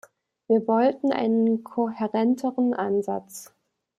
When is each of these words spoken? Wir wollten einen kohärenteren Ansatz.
Wir 0.47 0.67
wollten 0.67 1.11
einen 1.13 1.63
kohärenteren 1.63 2.73
Ansatz. 2.73 3.53